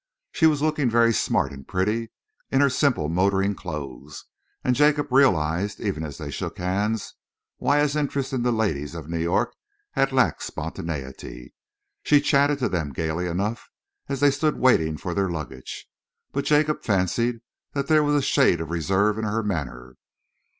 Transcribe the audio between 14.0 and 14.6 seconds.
as they stood